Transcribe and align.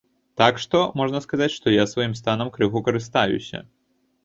Так 0.41 0.55
што, 0.63 0.79
можна 1.01 1.21
сказаць, 1.25 1.51
што 1.57 1.75
я 1.75 1.85
сваім 1.93 2.17
станам 2.23 2.51
крыху 2.57 2.85
карыстаюся. 2.91 3.65